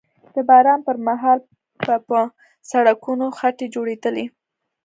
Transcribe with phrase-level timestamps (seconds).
[0.33, 1.39] د باران پر مهال
[1.85, 2.19] به په
[2.71, 4.25] سړکونو خټې جوړېدلې